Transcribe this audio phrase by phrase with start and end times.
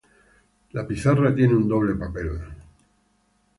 [0.71, 2.31] La pizarra tiene un doble papel.